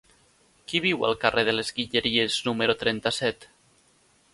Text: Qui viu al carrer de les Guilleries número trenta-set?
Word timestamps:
Qui 0.71 0.81
viu 0.85 1.05
al 1.09 1.13
carrer 1.25 1.45
de 1.51 1.55
les 1.57 1.71
Guilleries 1.77 2.41
número 2.49 2.79
trenta-set? 2.85 3.51